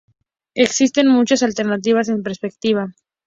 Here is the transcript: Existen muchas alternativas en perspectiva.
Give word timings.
Existen 0.55 1.07
muchas 1.09 1.43
alternativas 1.43 2.09
en 2.09 2.23
perspectiva. 2.23 2.89